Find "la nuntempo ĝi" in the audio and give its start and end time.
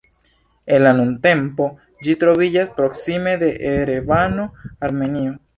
0.85-2.17